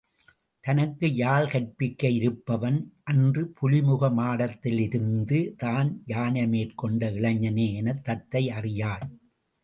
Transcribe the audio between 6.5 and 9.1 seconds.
மேற்கண்ட இளைஞனே எனத் தத்தை அறியாள்.